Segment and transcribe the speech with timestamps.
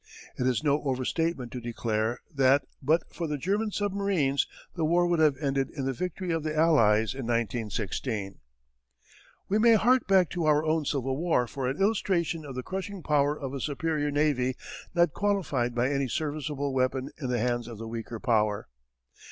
[0.35, 5.19] It is no overstatement to declare that but for the German submarines the war would
[5.19, 8.39] have ended in the victory of the Allies in 1916.
[9.47, 13.03] We may hark back to our own Civil War for an illustration of the crushing
[13.03, 14.55] power of a superior navy
[14.95, 18.69] not qualified by any serviceable weapon in the hands of the weaker power.